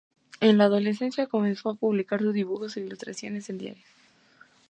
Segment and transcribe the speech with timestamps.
[0.39, 3.85] En la adolescencia comenzó a publicar sus dibujos e ilustraciones en diarios.